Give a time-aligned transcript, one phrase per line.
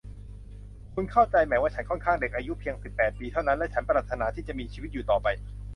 [0.93, 5.27] คุณเข้าใจไหมว่าฉันค่อนข้างเด็ก อายุเพียงสิบแปดปีเท่านั้น และฉันปรารถนาที่จะมีชีวิตอยู่ต่อไป